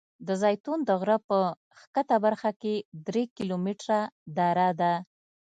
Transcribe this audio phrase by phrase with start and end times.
[0.27, 1.37] د زیتون د غره په
[1.79, 2.75] ښکته برخه کې
[3.07, 3.99] درې کیلومتره
[4.37, 4.93] دره ده.